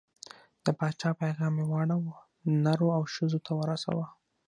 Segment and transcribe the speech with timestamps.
[0.65, 2.01] د پاچا پیغام یې واړو،
[2.63, 4.07] نرو او ښځو ته ورساوه.